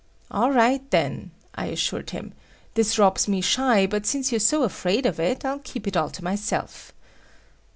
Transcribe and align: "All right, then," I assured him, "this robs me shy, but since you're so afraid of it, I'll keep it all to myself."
"All 0.31 0.51
right, 0.51 0.81
then," 0.89 1.29
I 1.53 1.67
assured 1.67 2.09
him, 2.09 2.33
"this 2.73 2.97
robs 2.97 3.27
me 3.27 3.39
shy, 3.39 3.85
but 3.85 4.07
since 4.07 4.31
you're 4.31 4.39
so 4.39 4.63
afraid 4.63 5.05
of 5.05 5.19
it, 5.19 5.45
I'll 5.45 5.59
keep 5.59 5.85
it 5.87 5.95
all 5.95 6.09
to 6.09 6.23
myself." 6.23 6.91